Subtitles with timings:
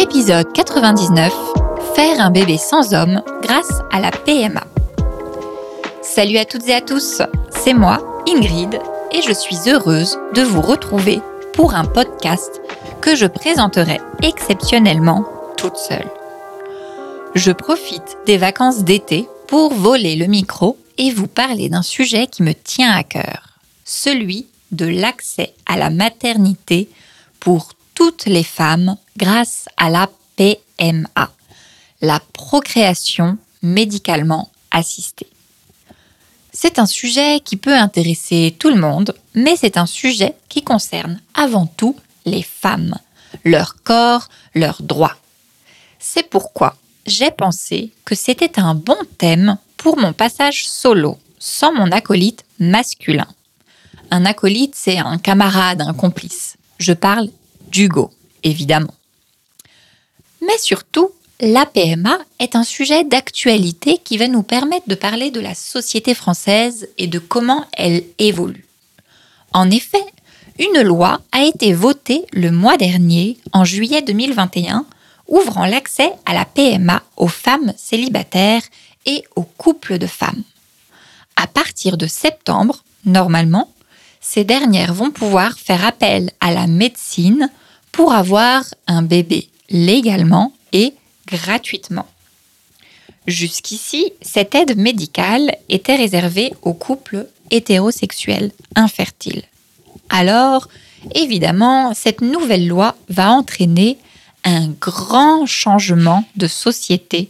[0.00, 1.34] Épisode 99
[1.96, 4.64] Faire un bébé sans homme grâce à la PMA.
[6.02, 8.78] Salut à toutes et à tous, c'est moi, Ingrid,
[9.10, 11.20] et je suis heureuse de vous retrouver
[11.52, 12.60] pour un podcast
[13.00, 15.24] que je présenterai exceptionnellement
[15.56, 16.08] toute seule.
[17.34, 22.44] Je profite des vacances d'été pour voler le micro et vous parler d'un sujet qui
[22.44, 26.88] me tient à cœur, celui de l'accès à la maternité
[27.40, 31.30] pour toutes les femmes grâce à la PMA,
[32.00, 35.26] la procréation médicalement assistée.
[36.52, 41.20] C'est un sujet qui peut intéresser tout le monde, mais c'est un sujet qui concerne
[41.34, 42.94] avant tout les femmes,
[43.44, 45.16] leur corps, leurs droits.
[45.98, 51.90] C'est pourquoi j'ai pensé que c'était un bon thème pour mon passage solo, sans mon
[51.90, 53.26] acolyte masculin.
[54.10, 56.56] Un acolyte, c'est un camarade, un complice.
[56.78, 57.28] Je parle
[57.70, 58.10] d'Hugo,
[58.42, 58.94] évidemment.
[60.40, 65.40] Mais surtout, la PMA est un sujet d'actualité qui va nous permettre de parler de
[65.40, 68.66] la société française et de comment elle évolue.
[69.52, 70.04] En effet,
[70.58, 74.84] une loi a été votée le mois dernier, en juillet 2021,
[75.28, 78.62] ouvrant l'accès à la PMA aux femmes célibataires
[79.06, 80.42] et aux couples de femmes.
[81.36, 83.70] À partir de septembre, normalement,
[84.20, 87.48] ces dernières vont pouvoir faire appel à la médecine
[87.92, 90.94] pour avoir un bébé légalement et
[91.26, 92.06] gratuitement.
[93.26, 99.42] Jusqu'ici, cette aide médicale était réservée aux couples hétérosexuels infertiles.
[100.08, 100.68] Alors,
[101.14, 103.98] évidemment, cette nouvelle loi va entraîner
[104.44, 107.28] un grand changement de société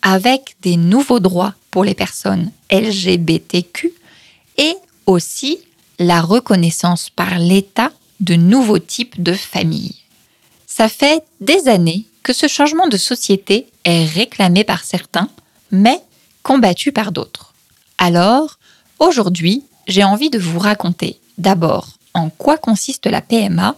[0.00, 3.92] avec des nouveaux droits pour les personnes LGBTQ
[4.56, 4.74] et
[5.06, 5.58] aussi
[5.98, 9.97] la reconnaissance par l'État de nouveaux types de familles.
[10.68, 15.28] Ça fait des années que ce changement de société est réclamé par certains,
[15.72, 15.98] mais
[16.42, 17.54] combattu par d'autres.
[17.96, 18.58] Alors,
[18.98, 23.74] aujourd'hui, j'ai envie de vous raconter d'abord en quoi consiste la PMA,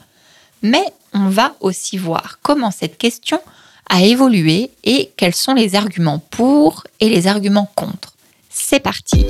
[0.63, 0.85] mais
[1.15, 3.41] on va aussi voir comment cette question
[3.89, 8.15] a évolué et quels sont les arguments pour et les arguments contre.
[8.51, 9.25] C'est parti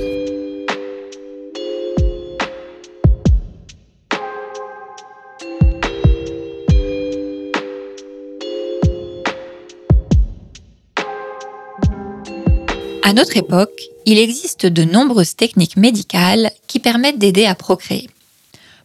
[13.10, 18.08] À notre époque, il existe de nombreuses techniques médicales qui permettent d'aider à procréer.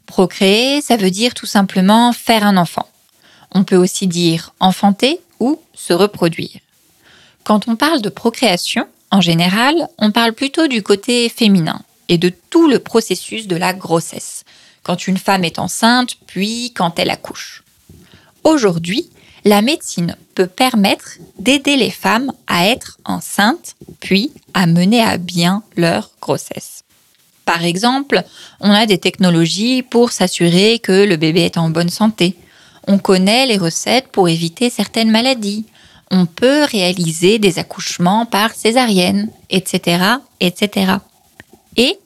[0.07, 2.89] Procréer, ça veut dire tout simplement faire un enfant.
[3.51, 6.59] On peut aussi dire enfanter ou se reproduire.
[7.43, 12.33] Quand on parle de procréation, en général, on parle plutôt du côté féminin et de
[12.49, 14.43] tout le processus de la grossesse,
[14.81, 17.63] quand une femme est enceinte, puis quand elle accouche.
[18.43, 19.07] Aujourd'hui,
[19.45, 25.63] la médecine peut permettre d'aider les femmes à être enceintes, puis à mener à bien
[25.77, 26.83] leur grossesse.
[27.45, 28.23] Par exemple,
[28.59, 32.35] on a des technologies pour s'assurer que le bébé est en bonne santé.
[32.87, 35.65] On connaît les recettes pour éviter certaines maladies.
[36.09, 40.93] On peut réaliser des accouchements par césarienne, etc., etc.
[41.77, 41.99] Et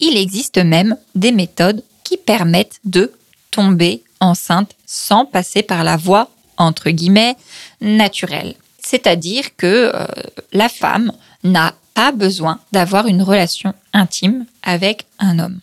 [0.00, 3.12] il existe même des méthodes qui permettent de
[3.52, 6.30] tomber enceinte sans passer par la voie
[6.60, 7.36] entre guillemets
[7.80, 8.54] naturelle.
[8.78, 10.06] C'est-à-dire que euh,
[10.52, 11.12] la femme
[11.42, 15.60] n'a pas besoin d'avoir une relation intime avec un homme.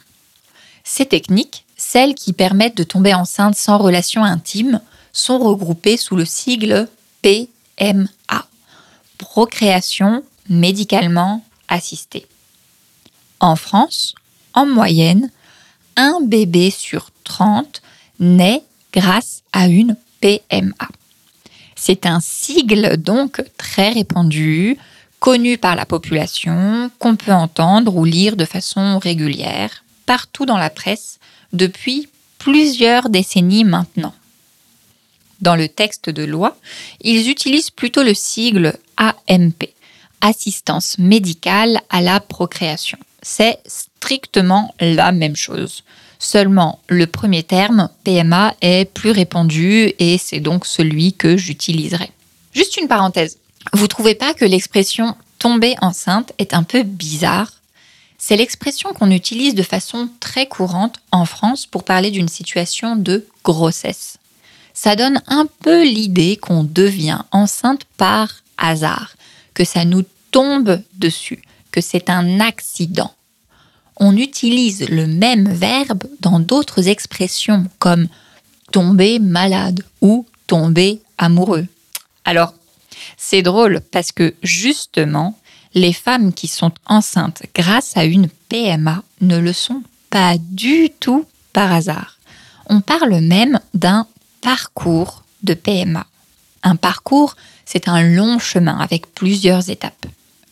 [0.83, 4.81] Ces techniques, celles qui permettent de tomber enceinte sans relation intime,
[5.13, 6.87] sont regroupées sous le sigle
[7.21, 8.47] PMA,
[9.17, 12.27] procréation médicalement assistée.
[13.39, 14.15] En France,
[14.53, 15.29] en moyenne,
[15.95, 17.81] un bébé sur 30
[18.19, 18.63] naît
[18.93, 20.87] grâce à une PMA.
[21.75, 24.77] C'est un sigle donc très répandu,
[25.19, 30.69] connu par la population, qu'on peut entendre ou lire de façon régulière partout dans la
[30.69, 31.19] presse
[31.53, 32.09] depuis
[32.39, 34.13] plusieurs décennies maintenant.
[35.41, 36.57] Dans le texte de loi,
[37.01, 39.69] ils utilisent plutôt le sigle AMP,
[40.21, 42.97] assistance médicale à la procréation.
[43.21, 45.83] C'est strictement la même chose.
[46.19, 52.11] Seulement, le premier terme, PMA, est plus répandu et c'est donc celui que j'utiliserai.
[52.53, 53.37] Juste une parenthèse.
[53.73, 57.51] Vous trouvez pas que l'expression tomber enceinte est un peu bizarre?
[58.17, 63.27] C'est l'expression qu'on utilise de façon très courante en France pour parler d'une situation de
[63.43, 64.17] grossesse.
[64.73, 69.15] Ça donne un peu l'idée qu'on devient enceinte par hasard,
[69.53, 71.41] que ça nous tombe dessus,
[71.71, 73.13] que c'est un accident
[73.99, 78.07] on utilise le même verbe dans d'autres expressions comme
[78.71, 81.67] tomber malade ou tomber amoureux,
[82.25, 82.53] Alors,
[83.15, 85.37] c'est drôle parce que justement,
[85.73, 91.25] les femmes qui sont enceintes grâce à une PMA ne le sont pas du tout
[91.53, 92.17] par hasard.
[92.67, 94.07] On parle même d'un
[94.41, 96.05] parcours de PMA.
[96.63, 97.35] Un parcours,
[97.65, 100.05] c'est un long chemin avec plusieurs étapes.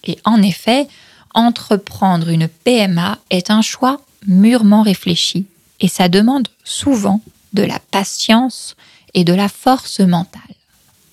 [0.04, 0.88] Et en effet,
[1.36, 5.46] entreprendre une PMA est un choix mûrement réfléchi
[5.80, 7.22] et ça demande souvent
[7.54, 8.76] de la patience
[9.14, 10.42] et de la force mentale.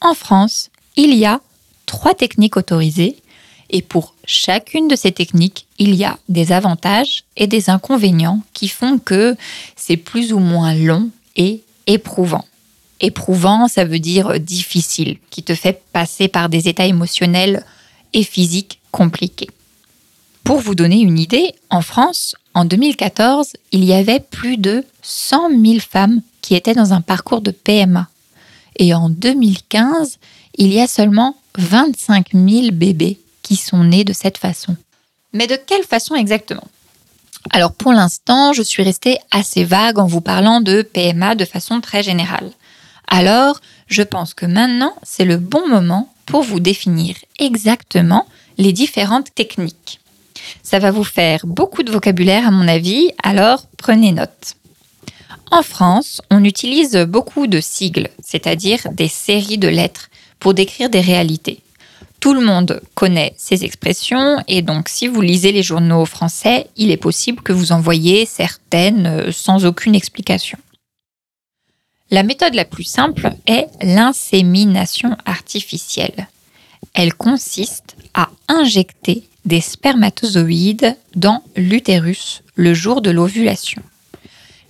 [0.01, 1.41] En France, il y a
[1.87, 3.17] trois techniques autorisées
[3.71, 8.69] et pour chacune de ces techniques, il y a des avantages et des inconvénients qui
[8.69, 9.37] font que
[9.77, 12.45] c'est plus ou moins long et éprouvant.
[13.01, 17.65] Éprouvant, ça veut dire difficile, qui te fait passer par des états émotionnels
[18.13, 19.49] et physiques compliqués.
[20.45, 25.51] Pour vous donner une idée, en France, en 2014, il y avait plus de 100
[25.51, 28.09] 000 femmes qui étaient dans un parcours de PMA.
[28.77, 30.19] Et en 2015,
[30.57, 34.77] il y a seulement 25 000 bébés qui sont nés de cette façon.
[35.33, 36.67] Mais de quelle façon exactement?
[37.51, 41.81] Alors pour l'instant, je suis restée assez vague en vous parlant de PMA de façon
[41.81, 42.51] très générale.
[43.09, 48.27] Alors, je pense que maintenant, c'est le bon moment pour vous définir exactement
[48.59, 50.01] les différentes techniques.
[50.63, 54.55] Ça va vous faire beaucoup de vocabulaire à mon avis, alors prenez note.
[55.51, 60.09] En France, on utilise beaucoup de sigles, c'est-à-dire des séries de lettres,
[60.39, 61.61] pour décrire des réalités.
[62.21, 66.91] Tout le monde connaît ces expressions et donc si vous lisez les journaux français, il
[66.91, 70.57] est possible que vous en voyez certaines euh, sans aucune explication.
[72.13, 76.29] La méthode la plus simple est l'insémination artificielle.
[76.95, 83.83] Elle consiste à injecter des spermatozoïdes dans l'utérus le jour de l'ovulation.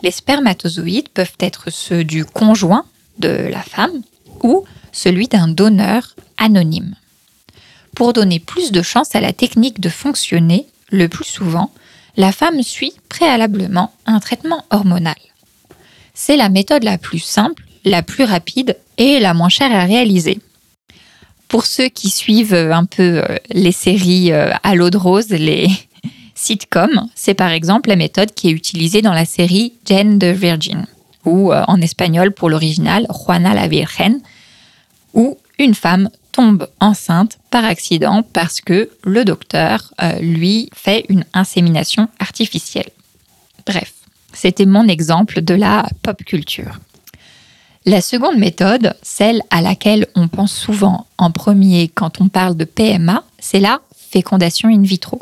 [0.02, 2.84] Les spermatozoïdes peuvent être ceux du conjoint
[3.18, 4.02] de la femme
[4.42, 6.94] ou celui d'un donneur anonyme.
[7.94, 11.70] Pour donner plus de chance à la technique de fonctionner, le plus souvent,
[12.16, 15.16] la femme suit préalablement un traitement hormonal.
[16.14, 20.40] C'est la méthode la plus simple, la plus rapide et la moins chère à réaliser.
[21.52, 25.68] Pour ceux qui suivent un peu euh, les séries euh, à l'eau de rose, les
[26.34, 30.86] sitcoms, c'est par exemple la méthode qui est utilisée dans la série Jane the Virgin,
[31.26, 34.22] ou euh, en espagnol pour l'original Juana la Virgen,
[35.12, 42.08] où une femme tombe enceinte par accident parce que le docteur lui fait une insémination
[42.18, 42.88] artificielle.
[43.66, 43.92] Bref,
[44.32, 46.78] c'était mon exemple de la pop culture.
[47.84, 52.64] La seconde méthode, celle à laquelle on pense souvent en premier quand on parle de
[52.64, 55.20] PMA, c'est la fécondation in vitro.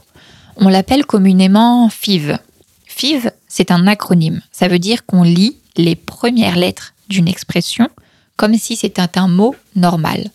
[0.56, 2.36] On l'appelle communément FIV.
[2.84, 4.42] FIV, c'est un acronyme.
[4.52, 7.88] Ça veut dire qu'on lit les premières lettres d'une expression
[8.36, 10.30] comme si c'était un mot normal,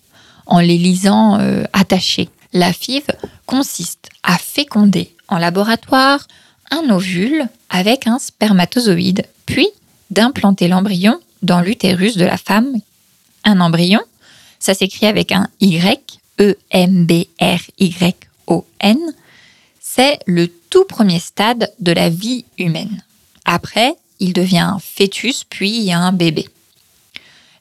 [0.48, 2.30] en les lisant euh, attachés.
[2.54, 3.04] La FIV
[3.46, 6.28] consiste à féconder en laboratoire
[6.72, 9.68] un ovule avec un spermatozoïde, puis
[10.10, 12.74] d'implanter l'embryon dans l'utérus de la femme
[13.44, 14.02] un embryon.
[14.60, 16.98] Ça s'écrit avec un Y, E-M-B-R-Y-O-N.
[19.80, 23.04] C'est le tout premier stade de la vie humaine.
[23.46, 26.50] Après, il devient un fœtus puis un bébé.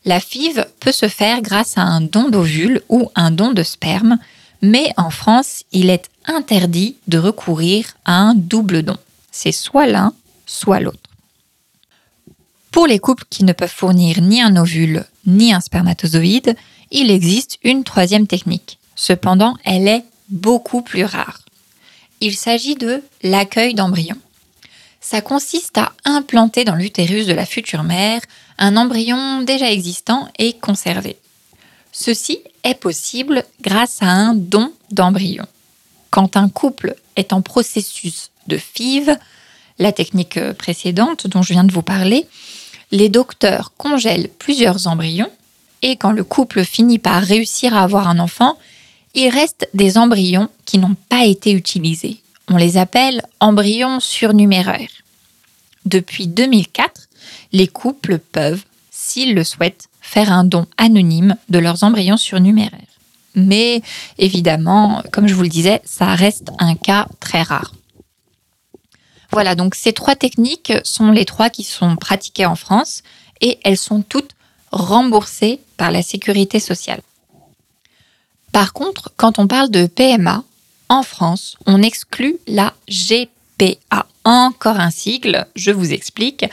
[0.04, 4.18] La FIV peut se faire grâce à un don d'ovule ou un don de sperme,
[4.60, 8.96] mais en France, il est interdit de recourir à un double don.
[9.30, 10.12] C'est soit l'un,
[10.46, 11.03] soit l'autre.
[12.74, 16.56] Pour les couples qui ne peuvent fournir ni un ovule ni un spermatozoïde,
[16.90, 18.80] il existe une troisième technique.
[18.96, 21.38] Cependant, elle est beaucoup plus rare.
[22.20, 24.18] Il s'agit de l'accueil d'embryons.
[25.00, 28.20] Ça consiste à implanter dans l'utérus de la future mère
[28.58, 31.16] un embryon déjà existant et conservé.
[31.92, 35.46] Ceci est possible grâce à un don d'embryon.
[36.10, 39.16] Quand un couple est en processus de FIV,
[39.78, 42.26] la technique précédente dont je viens de vous parler,
[42.94, 45.30] les docteurs congèlent plusieurs embryons
[45.82, 48.56] et quand le couple finit par réussir à avoir un enfant,
[49.14, 52.20] il reste des embryons qui n'ont pas été utilisés.
[52.48, 55.02] On les appelle embryons surnuméraires.
[55.86, 57.08] Depuis 2004,
[57.52, 62.80] les couples peuvent, s'ils le souhaitent, faire un don anonyme de leurs embryons surnuméraires.
[63.34, 63.82] Mais
[64.18, 67.74] évidemment, comme je vous le disais, ça reste un cas très rare.
[69.34, 73.02] Voilà, donc ces trois techniques sont les trois qui sont pratiquées en France
[73.40, 74.30] et elles sont toutes
[74.70, 77.00] remboursées par la sécurité sociale.
[78.52, 80.44] Par contre, quand on parle de PMA,
[80.88, 84.06] en France, on exclut la GPA.
[84.22, 86.44] Encore un sigle, je vous explique.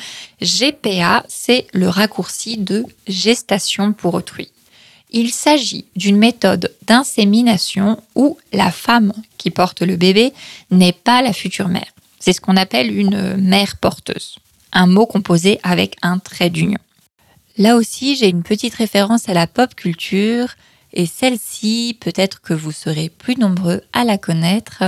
[0.41, 4.49] GPA, c'est le raccourci de gestation pour autrui.
[5.11, 10.33] Il s'agit d'une méthode d'insémination où la femme qui porte le bébé
[10.71, 11.91] n'est pas la future mère.
[12.21, 14.37] C'est ce qu'on appelle une mère porteuse,
[14.71, 16.77] un mot composé avec un trait d'union.
[17.57, 20.53] Là aussi, j'ai une petite référence à la pop culture
[20.93, 24.83] et celle-ci, peut-être que vous serez plus nombreux à la connaître.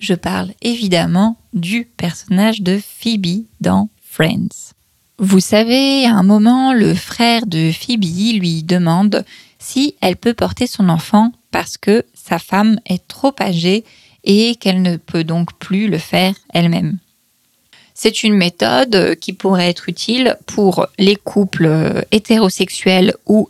[0.00, 4.74] Je parle évidemment du personnage de Phoebe dans Friends.
[5.18, 8.02] Vous savez, à un moment, le frère de Phoebe
[8.40, 9.24] lui demande
[9.60, 13.84] si elle peut porter son enfant parce que sa femme est trop âgée
[14.24, 16.98] et qu'elle ne peut donc plus le faire elle-même.
[17.94, 23.48] C'est une méthode qui pourrait être utile pour les couples hétérosexuels où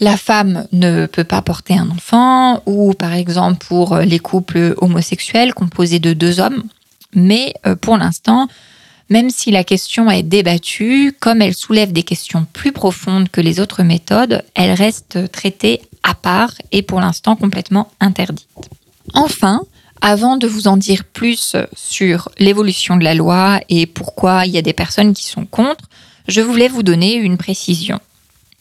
[0.00, 5.54] la femme ne peut pas porter un enfant ou par exemple pour les couples homosexuels
[5.54, 6.64] composés de deux hommes.
[7.14, 8.48] Mais euh, pour l'instant,
[9.08, 13.60] même si la question est débattue, comme elle soulève des questions plus profondes que les
[13.60, 18.48] autres méthodes, elle reste traitée à part et pour l'instant complètement interdite.
[19.12, 19.62] Enfin,
[20.00, 24.58] avant de vous en dire plus sur l'évolution de la loi et pourquoi il y
[24.58, 25.84] a des personnes qui sont contre,
[26.28, 28.00] je voulais vous donner une précision.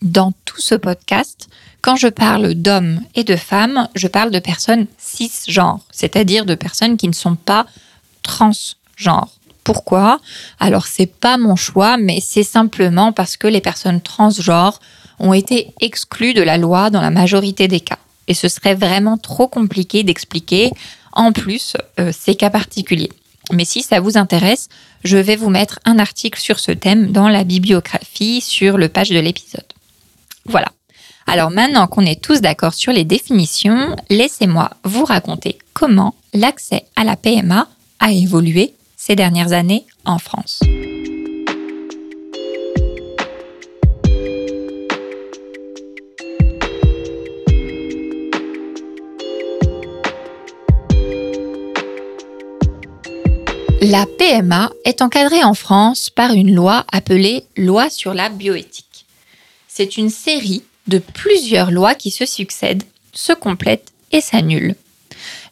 [0.02, 1.50] Dans tout ce podcast,
[1.82, 6.98] quand je parle d'hommes et de femmes, je parle de personnes cisgenres, c'est-à-dire de personnes
[6.98, 7.66] qui ne sont pas
[8.22, 9.30] transgenres.
[9.64, 10.20] Pourquoi?
[10.60, 14.80] Alors c'est pas mon choix, mais c'est simplement parce que les personnes transgenres
[15.20, 18.00] ont été exclues de la loi dans la majorité des cas.
[18.28, 20.72] Et ce serait vraiment trop compliqué d'expliquer
[21.14, 23.12] en plus euh, ces cas particuliers.
[23.52, 24.70] Mais si ça vous intéresse,
[25.04, 29.10] je vais vous mettre un article sur ce thème dans la bibliographie sur le page
[29.10, 29.66] de l'épisode.
[30.46, 30.68] Voilà.
[31.28, 37.04] Alors maintenant qu'on est tous d'accord sur les définitions, laissez-moi vous raconter comment l'accès à
[37.04, 37.68] la PMA
[38.00, 40.62] a évolué ces dernières années en France.
[53.94, 59.06] La PMA est encadrée en France par une loi appelée Loi sur la bioéthique.
[59.68, 62.82] C'est une série de plusieurs lois qui se succèdent,
[63.14, 64.74] se complètent et s'annulent.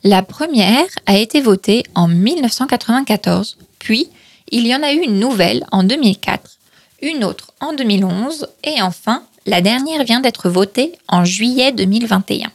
[0.04, 4.10] La première a été votée en 1994, puis
[4.50, 6.58] il y en a eu une nouvelle en 2004,
[7.04, 12.52] une autre en 2011 et enfin la dernière vient d'être votée en juillet 2021.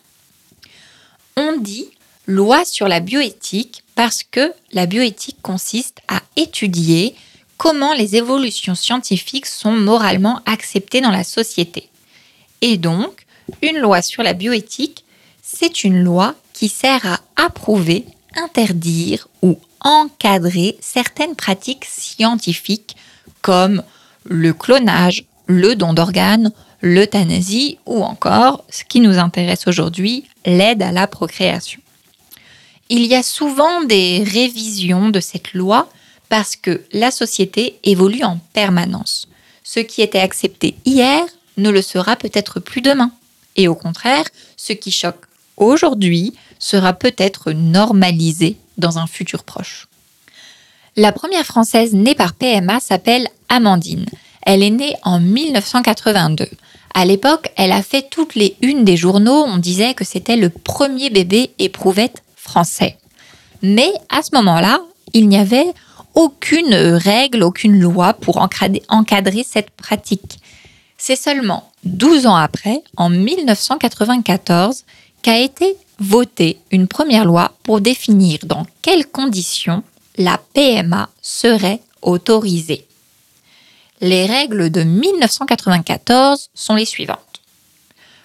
[1.37, 1.87] On dit
[2.26, 7.16] loi sur la bioéthique parce que la bioéthique consiste à étudier
[7.56, 11.88] comment les évolutions scientifiques sont moralement acceptées dans la société.
[12.60, 13.26] Et donc,
[13.62, 15.04] une loi sur la bioéthique,
[15.42, 18.04] c'est une loi qui sert à approuver,
[18.36, 22.96] interdire ou encadrer certaines pratiques scientifiques
[23.40, 23.82] comme
[24.24, 30.92] le clonage, le don d'organes, l'euthanasie ou encore, ce qui nous intéresse aujourd'hui, l'aide à
[30.92, 31.80] la procréation.
[32.88, 35.88] Il y a souvent des révisions de cette loi
[36.28, 39.26] parce que la société évolue en permanence.
[39.64, 41.25] Ce qui était accepté hier
[41.57, 43.11] ne le sera peut-être plus demain.
[43.57, 44.25] Et au contraire,
[44.57, 45.26] ce qui choque
[45.57, 49.88] aujourd'hui sera peut-être normalisé dans un futur proche.
[50.95, 54.07] La première Française née par PMA s'appelle Amandine.
[54.43, 56.49] Elle est née en 1982.
[56.95, 59.45] À l'époque, elle a fait toutes les unes des journaux.
[59.45, 62.98] On disait que c'était le premier bébé éprouvette français.
[63.62, 64.80] Mais à ce moment-là,
[65.12, 65.72] il n'y avait
[66.14, 70.38] aucune règle, aucune loi pour encadrer cette pratique.
[70.98, 74.84] C'est seulement 12 ans après, en 1994,
[75.22, 79.82] qu'a été votée une première loi pour définir dans quelles conditions
[80.16, 82.86] la PMA serait autorisée.
[84.00, 87.18] Les règles de 1994 sont les suivantes.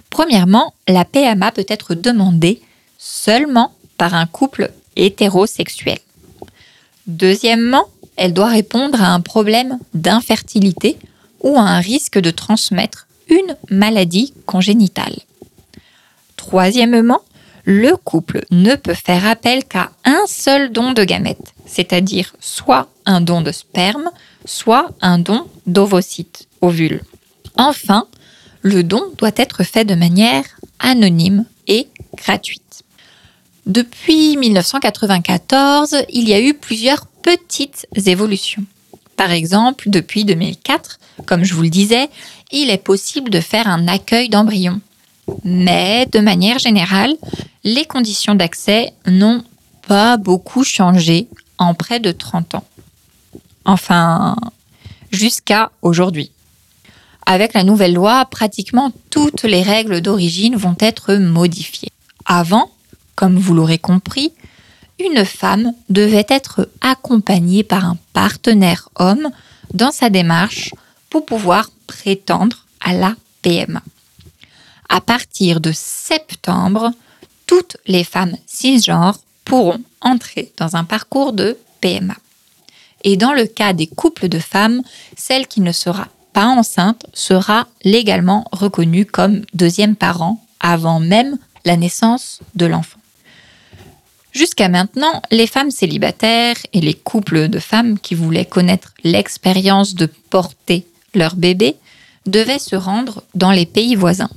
[0.09, 2.61] Premièrement, la PMA peut être demandée
[2.97, 6.00] seulement par un couple hétérosexuel.
[7.05, 10.98] Deuxièmement, elle doit répondre à un problème d'infertilité
[11.41, 15.20] ou à un risque de transmettre une maladie congénitale.
[16.36, 17.22] Troisièmement,
[17.63, 23.22] le couple ne peut faire appel qu'à un seul don de gamètes, c'est-à-dire soit un
[23.22, 24.10] don de sperme,
[24.46, 27.03] soit un don d'ovocytes, ovules.
[27.55, 28.08] Enfin,
[28.63, 30.46] le don doit être fait de manière
[30.79, 32.81] anonyme et gratuite.
[33.65, 38.63] Depuis 1994, il y a eu plusieurs petites évolutions.
[39.18, 42.10] Par exemple, depuis 2004, comme je vous le disais,
[42.51, 44.82] il est possible de faire un accueil d'embryons.
[45.44, 47.13] Mais de manière générale,
[47.63, 49.44] les conditions d'accès n'ont
[49.88, 51.27] pas beaucoup changé
[51.60, 52.63] en près de 30 ans.
[53.65, 54.36] Enfin,
[55.12, 56.32] jusqu'à aujourd'hui.
[57.25, 61.91] avec la nouvelle loi, pratiquement toutes les règles d'origine vont être modifiées.
[62.25, 62.72] Avant,
[63.15, 64.34] comme vous l'aurez compris,
[65.00, 69.30] une femme devait être accompagnée par un partenaire homme
[69.74, 70.72] dans sa démarche
[71.10, 73.82] pour pouvoir prétendre à la PMA.
[74.89, 76.91] À partir de septembre,
[77.48, 82.15] toutes les femmes cisgenres pourront entrer dans un parcours de PMA.
[83.03, 84.82] Et dans le cas des couples de femmes,
[85.18, 91.77] celle qui ne sera pas enceinte sera légalement reconnue comme deuxième parent avant même la
[91.77, 93.00] naissance de l'enfant.
[94.31, 100.05] Jusqu'à maintenant, les femmes célibataires et les couples de femmes qui voulaient connaître l'expérience de
[100.05, 101.75] porter leur bébé
[102.25, 104.29] devaient se rendre dans les pays voisins.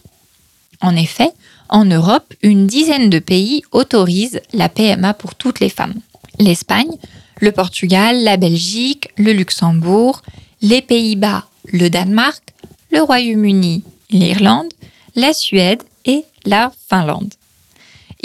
[0.81, 1.31] En effet,
[1.69, 5.95] en Europe, une dizaine de pays autorisent la PMA pour toutes les femmes.
[6.39, 6.97] L'Espagne,
[7.41, 10.23] le Portugal, la Belgique, le Luxembourg,
[10.61, 12.43] les Pays-Bas, le Danemark,
[12.91, 14.73] le Royaume-Uni, l'Irlande,
[15.15, 17.35] la Suède et la Finlande.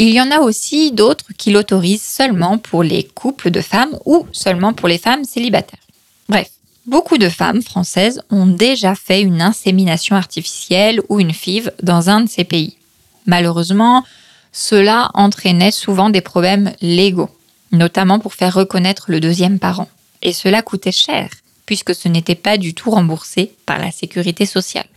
[0.02, 4.26] Il y en a aussi d'autres qui l'autorisent seulement pour les couples de femmes ou
[4.32, 5.86] seulement pour les femmes célibataires.
[6.30, 6.50] Bref,
[6.86, 12.22] beaucoup de femmes françaises ont déjà fait une insémination artificielle ou une FIV dans un
[12.22, 12.78] de ces pays.
[13.26, 14.06] Malheureusement,
[14.54, 17.30] cela entraînait souvent des problèmes légaux,
[17.74, 19.90] notamment pour faire reconnaître le deuxième parent.
[20.22, 21.30] Et cela coûtait cher,
[21.66, 24.88] puisque ce n'était pas du tout remboursé par la sécurité sociale.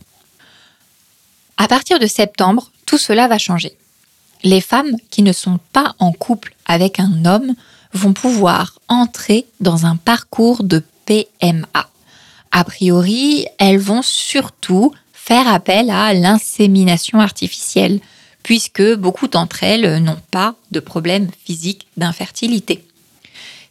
[1.57, 3.75] À partir de septembre, tout cela va changer
[4.43, 7.53] les femmes qui ne sont pas en couple avec un homme
[7.93, 11.89] vont pouvoir entrer dans un parcours de PMA.
[12.51, 17.99] A priori, elles vont surtout faire appel à l'insémination artificielle,
[18.43, 22.85] puisque beaucoup d'entre elles n'ont pas de problème physique d'infertilité.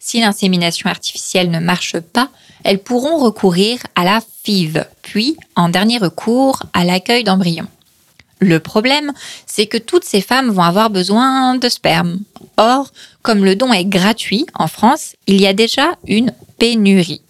[0.00, 2.30] Si l'insémination artificielle ne marche pas,
[2.64, 7.68] elles pourront recourir à la FIV, puis, en dernier recours, à l'accueil d'embryons.
[8.42, 9.12] Le problème,
[9.46, 12.18] c'est que toutes ces femmes vont avoir besoin de sperme.
[12.56, 12.90] Or,
[13.22, 17.22] comme le don est gratuit en France, il y a déjà une pénurie.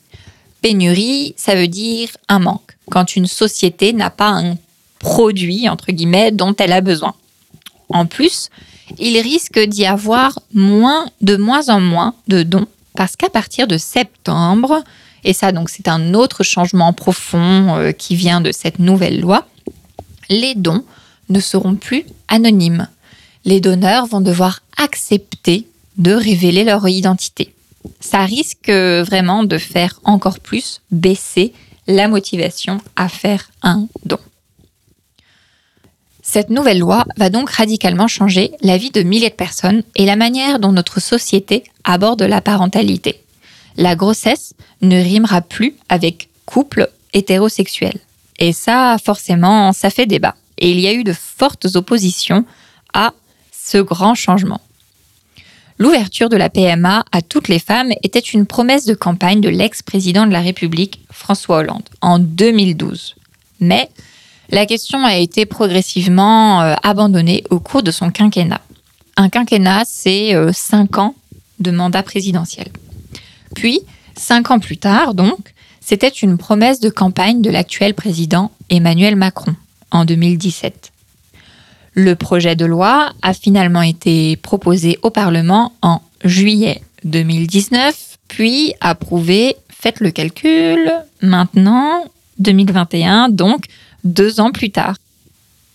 [0.63, 4.57] Pénurie, ça veut dire un manque, quand une société n'a pas un
[5.01, 7.15] produit, entre guillemets, dont elle a besoin.
[7.91, 8.49] En plus,
[8.99, 13.77] il risque d'y avoir moins, de moins en moins de dons, parce qu'à partir de
[13.77, 14.83] septembre,
[15.25, 19.47] et ça donc c'est un autre changement profond euh, qui vient de cette nouvelle loi,
[20.31, 20.83] les dons
[21.33, 22.89] ne seront plus anonymes.
[23.45, 25.67] Les donneurs vont devoir accepter
[25.97, 27.53] de révéler leur identité.
[28.01, 31.53] Ça risque vraiment de faire encore plus baisser
[31.87, 34.19] la motivation à faire un don.
[36.23, 40.15] Cette nouvelle loi va donc radicalement changer la vie de milliers de personnes et la
[40.15, 43.21] manière dont notre société aborde la parentalité.
[43.77, 47.99] La grossesse ne rimera plus avec couple hétérosexuel.
[48.39, 52.45] Et ça, forcément, ça fait débat et il y a eu de fortes oppositions
[52.95, 53.13] à
[53.53, 54.61] ce grand changement.
[55.79, 60.27] L'ouverture de la PMA à toutes les femmes était une promesse de campagne de l'ex-président
[60.27, 63.17] de la République, François Hollande, en 2012.
[63.61, 63.89] Mais
[64.51, 68.61] la question a été progressivement euh, abandonnée au cours de son quinquennat.
[69.17, 71.15] Un quinquennat, c'est euh, cinq ans
[71.59, 72.69] de mandat présidentiel.
[73.55, 73.81] Puis,
[74.17, 79.55] cinq ans plus tard, donc, c'était une promesse de campagne de l'actuel président Emmanuel Macron
[79.93, 80.93] en 2017.
[81.95, 89.57] Le projet de loi a finalement été proposé au Parlement en juillet 2019, puis approuvé,
[89.69, 92.05] faites le calcul, maintenant
[92.39, 93.67] 2021, donc
[94.05, 94.97] deux ans plus tard.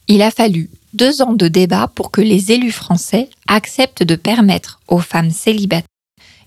[0.07, 4.79] Il a fallu deux ans de débat pour que les élus français acceptent de permettre
[4.87, 5.87] aux femmes célibataires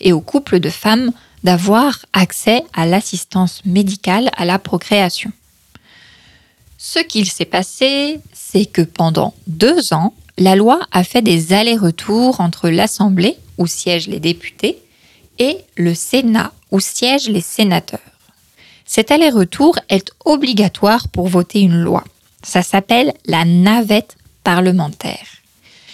[0.01, 1.13] et aux couples de femmes
[1.45, 5.31] d'avoir accès à l'assistance médicale à la procréation.
[6.83, 12.41] Ce qu'il s'est passé, c'est que pendant deux ans, la loi a fait des allers-retours
[12.41, 14.79] entre l'Assemblée, où siègent les députés,
[15.39, 18.01] et le Sénat, où siègent les sénateurs.
[18.87, 22.03] Cet aller-retour est obligatoire pour voter une loi.
[22.43, 25.27] Ça s'appelle la navette parlementaire.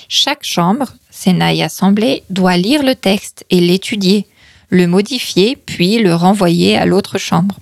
[0.08, 4.28] Chaque chambre, Sénat et Assemblée, doit lire le texte et l'étudier,
[4.70, 7.56] le modifier, puis le renvoyer à l'autre chambre.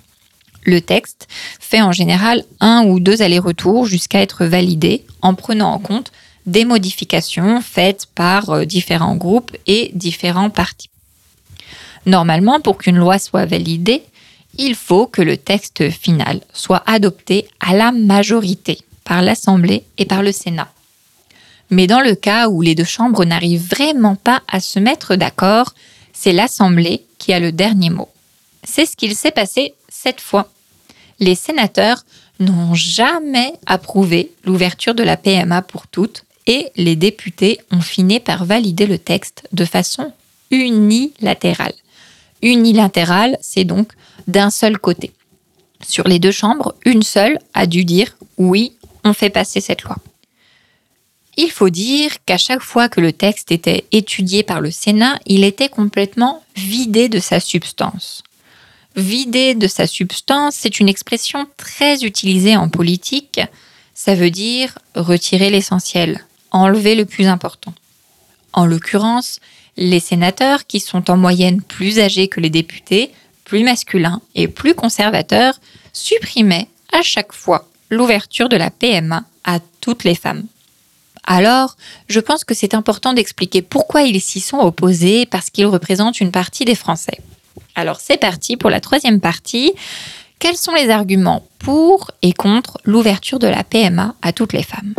[0.65, 1.27] Le texte
[1.59, 6.11] fait en général un ou deux allers-retours jusqu'à être validé en prenant en compte
[6.47, 10.89] des modifications faites par euh, différents groupes et différents partis.
[12.05, 14.03] Normalement, pour qu'une loi soit validée,
[14.57, 20.23] il faut que le texte final soit adopté à la majorité par l'Assemblée et par
[20.23, 20.71] le Sénat.
[21.71, 25.73] Mais dans le cas où les deux chambres n'arrivent vraiment pas à se mettre d'accord,
[26.13, 28.09] c'est l'Assemblée qui a le dernier mot.
[28.63, 30.49] C'est ce qu'il s'est passé cette fois
[31.19, 32.03] les sénateurs
[32.39, 38.45] n'ont jamais approuvé l'ouverture de la PMA pour toutes et les députés ont fini par
[38.45, 40.11] valider le texte de façon
[40.51, 41.73] unilatérale.
[42.41, 43.93] Unilatérale, c'est donc
[44.27, 45.11] d'un seul côté.
[45.87, 48.73] Sur les deux chambres, une seule a dû dire oui,
[49.03, 49.97] on fait passer cette loi.
[51.37, 55.43] Il faut dire qu'à chaque fois que le texte était étudié par le Sénat, il
[55.43, 58.23] était complètement vidé de sa substance.
[58.95, 63.41] Vider de sa substance, c'est une expression très utilisée en politique.
[63.93, 67.73] Ça veut dire retirer l'essentiel, enlever le plus important.
[68.53, 69.41] En l'occurrence,
[69.75, 73.11] les sénateurs, qui sont en moyenne plus âgés que les députés,
[73.43, 75.59] plus masculins et plus conservateurs,
[75.91, 80.45] supprimaient à chaque fois l'ouverture de la PMA à toutes les femmes.
[81.25, 81.75] Alors,
[82.07, 86.31] je pense que c'est important d'expliquer pourquoi ils s'y sont opposés, parce qu'ils représentent une
[86.31, 87.19] partie des Français.
[87.75, 89.73] Alors c'est parti pour la troisième partie.
[90.39, 94.93] Quels sont les arguments pour et contre l'ouverture de la PMA à toutes les femmes?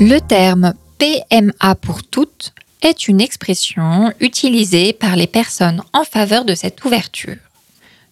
[0.00, 6.54] Le terme PMA pour toutes est une expression utilisée par les personnes en faveur de
[6.54, 7.36] cette ouverture.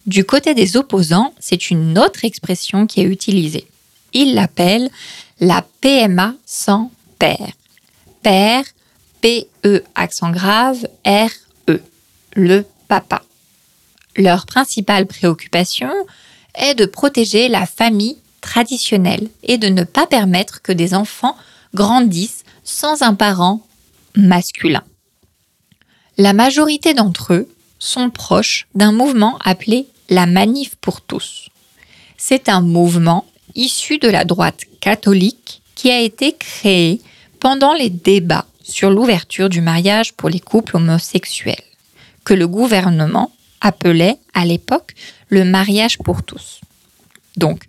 [0.05, 3.67] Du côté des opposants, c'est une autre expression qui est utilisée.
[4.11, 4.89] Ils l'appellent
[5.39, 7.51] la PMA sans père.
[8.21, 8.65] Père,
[9.21, 11.81] P-E accent grave, R-E,
[12.35, 13.23] le papa.
[14.17, 15.91] Leur principale préoccupation
[16.55, 21.37] est de protéger la famille traditionnelle et de ne pas permettre que des enfants
[21.73, 23.65] grandissent sans un parent
[24.15, 24.83] masculin.
[26.17, 31.49] La majorité d'entre eux sont proches d'un mouvement appelé la Manif pour tous.
[32.17, 37.01] C'est un mouvement issu de la droite catholique qui a été créé
[37.39, 41.55] pendant les débats sur l'ouverture du mariage pour les couples homosexuels,
[42.23, 44.93] que le gouvernement appelait à l'époque
[45.29, 46.61] le mariage pour tous.
[47.35, 47.63] Donc,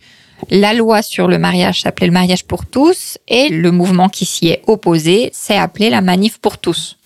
[0.50, 4.48] la loi sur le mariage s'appelait le mariage pour tous et le mouvement qui s'y
[4.48, 6.98] est opposé s'est appelé la manif pour tous.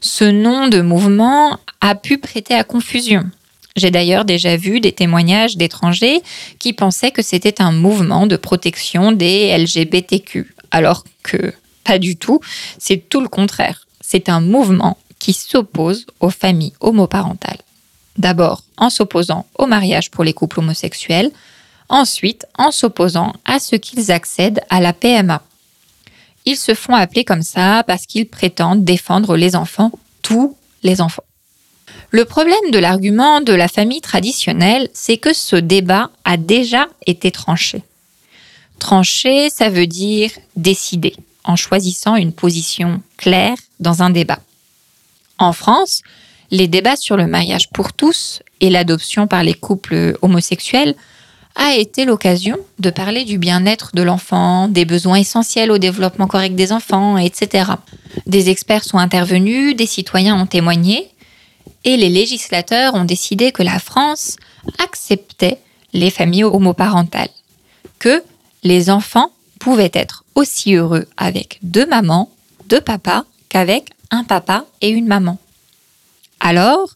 [0.00, 3.24] Ce nom de mouvement a pu prêter à confusion.
[3.78, 6.20] J'ai d'ailleurs déjà vu des témoignages d'étrangers
[6.58, 12.40] qui pensaient que c'était un mouvement de protection des LGBTQ, alors que pas du tout,
[12.78, 13.86] c'est tout le contraire.
[14.00, 17.60] C'est un mouvement qui s'oppose aux familles homoparentales.
[18.16, 21.30] D'abord en s'opposant au mariage pour les couples homosexuels,
[21.88, 25.42] ensuite en s'opposant à ce qu'ils accèdent à la PMA.
[26.44, 31.24] Ils se font appeler comme ça parce qu'ils prétendent défendre les enfants, tous les enfants.
[32.10, 37.30] Le problème de l'argument de la famille traditionnelle, c'est que ce débat a déjà été
[37.30, 37.82] tranché.
[38.78, 44.38] Tranché, ça veut dire décider, en choisissant une position claire dans un débat.
[45.38, 46.02] En France,
[46.50, 50.94] les débats sur le mariage pour tous et l'adoption par les couples homosexuels
[51.56, 56.54] a été l'occasion de parler du bien-être de l'enfant, des besoins essentiels au développement correct
[56.54, 57.72] des enfants, etc.
[58.26, 61.10] Des experts sont intervenus, des citoyens ont témoigné,
[61.84, 64.36] et les législateurs ont décidé que la France
[64.78, 65.58] acceptait
[65.92, 67.30] les familles homoparentales,
[67.98, 68.22] que
[68.62, 72.30] les enfants pouvaient être aussi heureux avec deux mamans,
[72.66, 75.38] deux papas, qu'avec un papa et une maman.
[76.40, 76.90] Alors,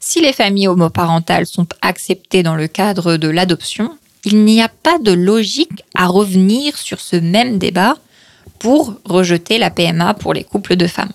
[0.00, 4.98] si les familles homoparentales sont acceptées dans le cadre de l'adoption, il n'y a pas
[4.98, 7.96] de logique à revenir sur ce même débat
[8.58, 11.12] pour rejeter la PMA pour les couples de femmes.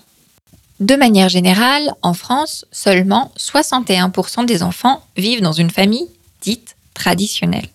[0.80, 6.08] De manière générale, en France, seulement 61% des enfants vivent dans une famille
[6.40, 7.68] dite traditionnelle.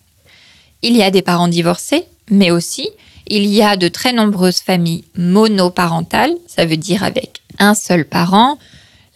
[0.82, 2.90] Il y a des parents divorcés, mais aussi
[3.28, 8.58] il y a de très nombreuses familles monoparentales, ça veut dire avec un seul parent.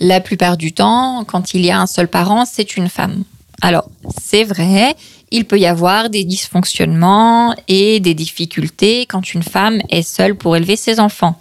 [0.00, 3.24] La plupart du temps, quand il y a un seul parent, c'est une femme.
[3.60, 3.88] Alors,
[4.20, 4.96] c'est vrai,
[5.30, 10.56] il peut y avoir des dysfonctionnements et des difficultés quand une femme est seule pour
[10.56, 11.40] élever ses enfants.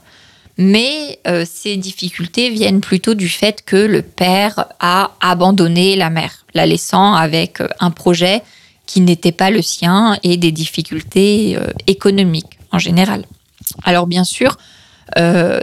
[0.62, 6.45] Mais euh, ces difficultés viennent plutôt du fait que le père a abandonné la mère,
[6.54, 8.43] la laissant avec euh, un projet
[8.86, 13.24] qui n'était pas le sien et des difficultés euh, économiques en général.
[13.84, 14.58] Alors bien sûr,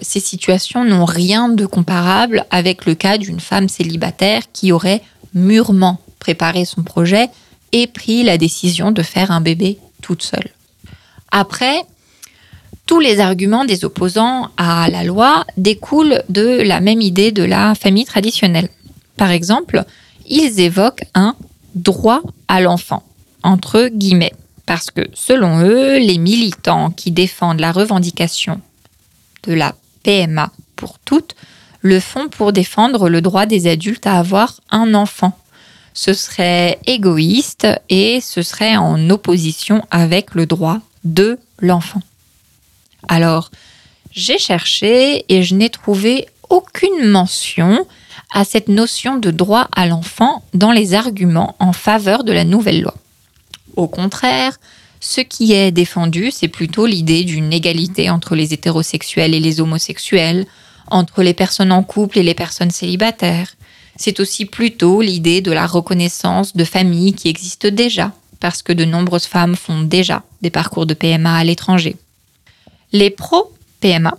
[0.03, 5.03] ces situations n'ont rien de comparable avec le cas d'une femme célibataire qui aurait
[5.35, 7.29] mûrement préparé son projet
[7.71, 10.51] et pris la décision de faire un bébé toute seule.
[11.31, 11.85] Après,
[12.87, 17.75] tous les arguments des opposants à la loi découlent de la même idée de la
[17.75, 18.69] famille traditionnelle.
[19.17, 19.85] Par exemple,
[20.27, 21.35] ils évoquent un
[21.75, 23.03] droit à l'enfant,
[23.43, 24.33] entre guillemets.
[24.67, 28.61] Parce que selon eux, les militants qui défendent la revendication
[29.45, 31.35] de la PMA pour toutes
[31.81, 35.39] le font pour défendre le droit des adultes à avoir un enfant.
[35.95, 42.03] Ce serait égoïste et ce serait en opposition avec le droit de l'enfant.
[43.09, 43.51] Alors,
[44.11, 47.87] j'ai cherché et je n'ai trouvé aucune mention
[48.33, 52.83] à cette notion de droit à l'enfant dans les arguments en faveur de la nouvelle
[52.83, 52.95] loi.
[53.77, 54.59] Au contraire,
[55.01, 60.47] ce qui est défendu, c'est plutôt l'idée d'une égalité entre les hétérosexuels et les homosexuels,
[60.91, 63.55] entre les personnes en couple et les personnes célibataires.
[63.97, 68.85] C'est aussi plutôt l'idée de la reconnaissance de familles qui existent déjà, parce que de
[68.85, 71.97] nombreuses femmes font déjà des parcours de PMA à l'étranger.
[72.93, 74.17] Les pro-PMA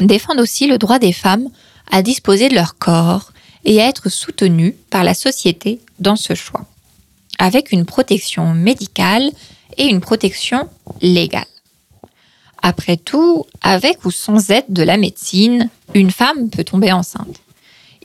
[0.00, 1.48] défendent aussi le droit des femmes
[1.90, 3.32] à disposer de leur corps
[3.64, 6.66] et à être soutenues par la société dans ce choix,
[7.38, 9.30] avec une protection médicale
[9.76, 10.68] et une protection
[11.00, 11.46] légale.
[12.62, 17.40] Après tout, avec ou sans aide de la médecine, une femme peut tomber enceinte.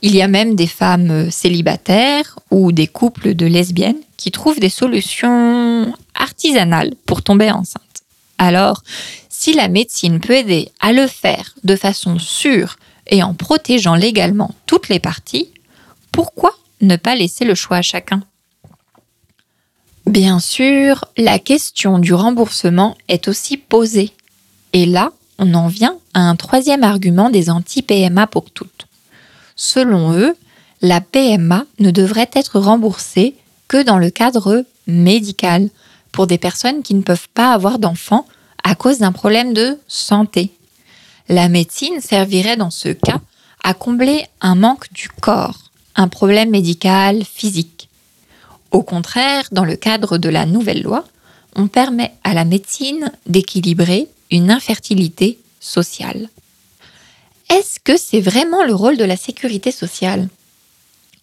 [0.02, 4.68] Il y a même des femmes célibataires ou des couples de lesbiennes qui trouvent des
[4.68, 7.82] solutions artisanales pour tomber enceinte.
[8.38, 8.82] Alors,
[9.42, 12.76] si la médecine peut aider à le faire de façon sûre
[13.08, 15.48] et en protégeant légalement toutes les parties,
[16.12, 18.22] pourquoi ne pas laisser le choix à chacun?
[20.06, 24.12] Bien sûr, la question du remboursement est aussi posée.
[24.74, 28.86] Et là, on en vient à un troisième argument des anti-PMA pour toutes.
[29.56, 30.36] Selon eux,
[30.82, 33.34] la PMA ne devrait être remboursée
[33.66, 35.68] que dans le cadre médical
[36.12, 38.24] pour des personnes qui ne peuvent pas avoir d'enfants
[38.64, 40.50] à cause d'un problème de santé.
[41.28, 43.20] La médecine servirait dans ce cas
[43.62, 47.88] à combler un manque du corps, un problème médical physique.
[48.70, 51.04] Au contraire, dans le cadre de la nouvelle loi,
[51.54, 56.28] on permet à la médecine d'équilibrer une infertilité sociale.
[57.50, 60.28] Est-ce que c'est vraiment le rôle de la sécurité sociale?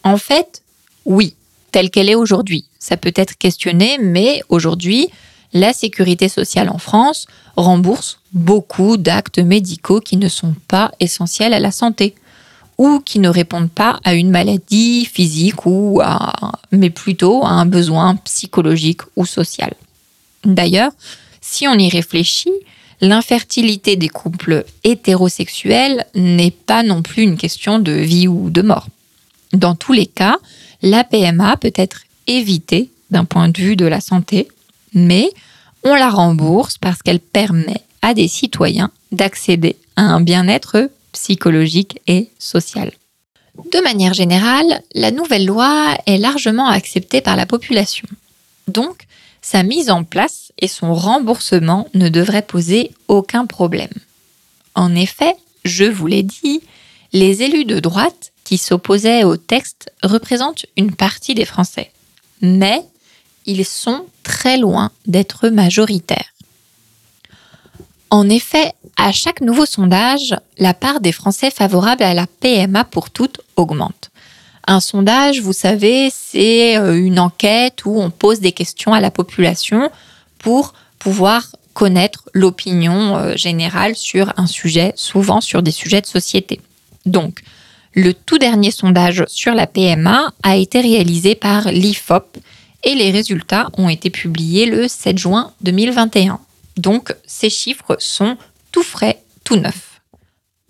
[0.04, 0.62] En fait,
[1.06, 1.34] oui,
[1.71, 2.65] telle qu'elle est aujourd'hui.
[2.78, 5.10] Ça peut être questionné, mais aujourd'hui,
[5.53, 11.59] la sécurité sociale en France rembourse beaucoup d'actes médicaux qui ne sont pas essentiels à
[11.59, 12.15] la santé
[12.77, 17.65] ou qui ne répondent pas à une maladie physique ou à, mais plutôt à un
[17.65, 19.73] besoin psychologique ou social.
[20.45, 20.91] D'ailleurs,
[21.41, 22.53] si on y réfléchit,
[23.01, 28.88] l'infertilité des couples hétérosexuels n'est pas non plus une question de vie ou de mort.
[29.51, 30.38] Dans tous les cas,
[30.81, 34.47] la PMA peut être évitée d'un point de vue de la santé,
[34.93, 35.30] mais
[35.84, 42.30] on la rembourse parce qu'elle permet à des citoyens d'accéder à un bien-être psychologique et
[42.38, 42.91] social.
[43.71, 48.08] De manière générale, la nouvelle loi est largement acceptée par la population.
[48.67, 49.06] Donc,
[49.41, 53.89] sa mise en place et son remboursement ne devraient poser aucun problème.
[54.75, 56.62] En effet, je vous l'ai dit,
[57.12, 61.91] les élus de droite qui s'opposaient au texte représentent une partie des Français.
[62.41, 62.84] Mais
[63.45, 66.34] ils sont très loin d'être majoritaires.
[68.10, 73.12] En effet, à chaque nouveau sondage, la part des Français favorables à la PMA pour
[73.12, 74.10] toutes augmente.
[74.65, 79.12] Un sondage, vous savez, c'est euh, une enquête où on pose des questions à la
[79.12, 79.89] population
[80.38, 86.60] pour pouvoir connaître l'opinion euh, générale sur un sujet, souvent sur des sujets de société.
[87.06, 87.41] Donc,
[87.95, 92.38] le tout dernier sondage sur la PMA a été réalisé par l'IFOP
[92.84, 96.39] et les résultats ont été publiés le 7 juin 2021.
[96.78, 98.38] Donc, ces chiffres sont
[98.72, 100.02] tout frais, tout neufs.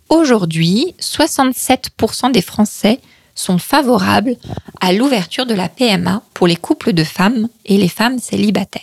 [0.09, 2.99] Aujourd'hui, 67% des Français
[3.35, 4.35] sont favorables
[4.81, 8.81] à l'ouverture de la PMA pour les couples de femmes et les femmes célibataires.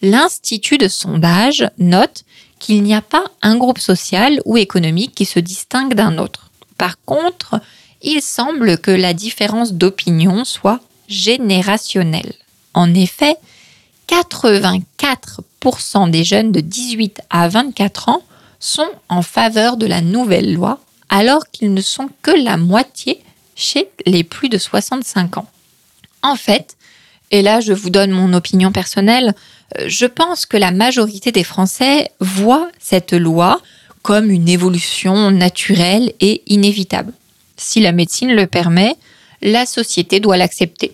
[0.00, 2.24] L'Institut de sondage note
[2.58, 6.50] qu'il n'y a pas un groupe social ou économique qui se distingue d'un autre.
[6.78, 7.60] Par contre,
[8.02, 12.34] il semble que la différence d'opinion soit générationnelle.
[12.72, 13.36] En effet,
[14.08, 18.22] 84% des jeunes de 18 à 24 ans
[18.60, 23.20] sont en faveur de la nouvelle loi alors qu'ils ne sont que la moitié
[23.56, 25.46] chez les plus de 65 ans.
[26.22, 26.76] En fait,
[27.30, 29.34] et là je vous donne mon opinion personnelle,
[29.78, 33.60] euh, je pense que la majorité des Français voient cette loi
[34.02, 37.12] comme une évolution naturelle et inévitable.
[37.56, 38.96] Si la médecine le permet,
[39.44, 40.92] la société doit l'accepter.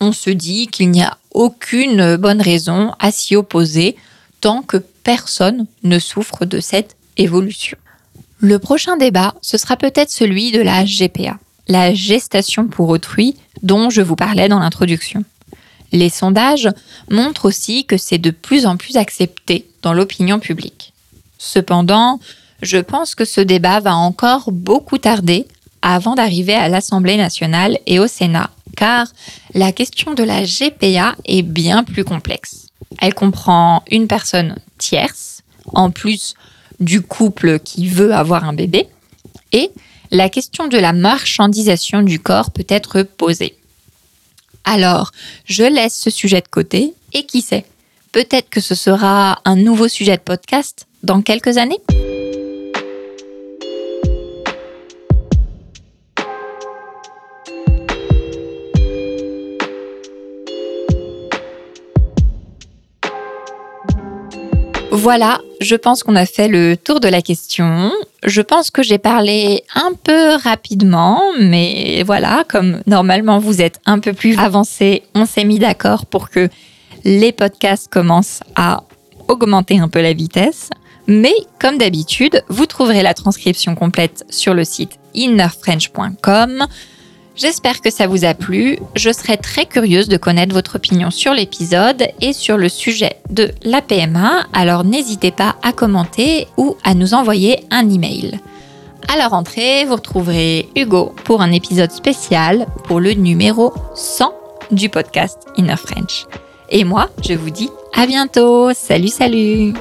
[0.00, 3.94] On se dit qu'il n'y a aucune bonne raison à s'y opposer
[4.40, 7.76] tant que personne ne souffre de cette évolution.
[8.38, 13.90] Le prochain débat, ce sera peut-être celui de la GPA, la gestation pour autrui dont
[13.90, 15.22] je vous parlais dans l'introduction.
[15.92, 16.70] Les sondages
[17.10, 20.94] montrent aussi que c'est de plus en plus accepté dans l'opinion publique.
[21.36, 22.18] Cependant,
[22.62, 25.46] je pense que ce débat va encore beaucoup tarder
[25.82, 29.06] avant d'arriver à l'Assemblée nationale et au Sénat, car
[29.54, 32.66] la question de la GPA est bien plus complexe.
[33.00, 36.34] Elle comprend une personne tierce, en plus
[36.80, 38.88] du couple qui veut avoir un bébé,
[39.52, 39.70] et
[40.10, 43.56] la question de la marchandisation du corps peut être posée.
[44.64, 45.12] Alors,
[45.44, 47.64] je laisse ce sujet de côté et qui sait,
[48.12, 51.80] peut-être que ce sera un nouveau sujet de podcast dans quelques années
[64.92, 67.92] Voilà, je pense qu'on a fait le tour de la question.
[68.24, 74.00] Je pense que j'ai parlé un peu rapidement, mais voilà, comme normalement vous êtes un
[74.00, 76.48] peu plus avancé, on s'est mis d'accord pour que
[77.04, 78.82] les podcasts commencent à
[79.28, 80.70] augmenter un peu la vitesse.
[81.06, 86.66] Mais comme d'habitude, vous trouverez la transcription complète sur le site innerfrench.com.
[87.40, 88.78] J'espère que ça vous a plu.
[88.96, 93.50] Je serais très curieuse de connaître votre opinion sur l'épisode et sur le sujet de
[93.62, 98.38] la PMA, alors n'hésitez pas à commenter ou à nous envoyer un email.
[99.08, 104.34] À la rentrée, vous retrouverez Hugo pour un épisode spécial pour le numéro 100
[104.70, 106.26] du podcast Inner French.
[106.68, 108.74] Et moi, je vous dis à bientôt.
[108.74, 109.72] Salut, salut